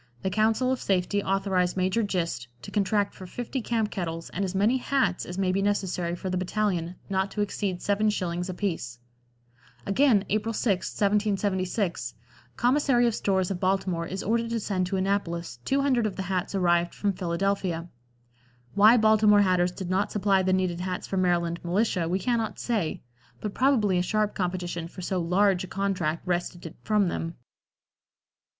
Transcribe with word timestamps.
The 0.23 0.31
Council 0.31 0.71
of 0.71 0.81
Safety 0.81 1.21
authorize 1.23 1.77
Major 1.77 2.01
Gist 2.01 2.47
to 2.63 2.71
contract 2.71 3.13
for 3.13 3.27
fifty 3.27 3.61
camp 3.61 3.91
kettles 3.91 4.31
and 4.31 4.43
as 4.43 4.55
many 4.55 4.77
hats 4.77 5.27
as 5.27 5.37
may 5.37 5.51
be 5.51 5.61
necessary 5.61 6.15
for 6.15 6.27
the 6.27 6.37
battalion, 6.39 6.95
not 7.07 7.29
to 7.29 7.41
exceed 7.41 7.83
7 7.83 8.09
shillings 8.09 8.49
apiece." 8.49 8.97
Again, 9.85 10.25
April 10.29 10.53
6, 10.53 10.87
1776, 10.99 12.15
"Commissary 12.57 13.05
of 13.05 13.13
Stores 13.13 13.51
of 13.51 13.59
Baltimore 13.59 14.07
is 14.07 14.23
ordered 14.23 14.49
to 14.49 14.59
send 14.59 14.87
to 14.87 14.97
Annapolis 14.97 15.59
200 15.65 16.07
of 16.07 16.15
the 16.15 16.23
hats 16.23 16.55
arrived 16.55 16.95
from 16.95 17.13
Philadelphia." 17.13 17.87
Why 18.73 18.97
Baltimore 18.97 19.41
hatters 19.41 19.71
did 19.71 19.91
not 19.91 20.11
supply 20.11 20.41
the 20.41 20.51
needed 20.51 20.79
hats 20.79 21.05
for 21.05 21.17
Maryland 21.17 21.59
militia 21.63 22.09
we 22.09 22.17
cannot 22.17 22.57
say, 22.57 23.03
but 23.39 23.53
probably 23.53 23.99
a 23.99 24.01
sharp 24.01 24.33
competition 24.33 24.87
for 24.87 25.03
so 25.03 25.19
large 25.21 25.63
a 25.63 25.67
contract 25.67 26.23
wrested 26.25 26.65
it 26.65 26.75
from 26.81 27.07
them. 27.07 27.35